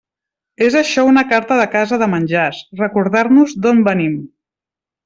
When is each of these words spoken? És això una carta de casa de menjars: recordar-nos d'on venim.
És 0.67 0.77
això 0.79 1.03
una 1.09 1.23
carta 1.33 1.59
de 1.61 1.67
casa 1.75 2.01
de 2.05 2.09
menjars: 2.15 2.65
recordar-nos 2.83 3.57
d'on 3.67 3.89
venim. 3.93 4.21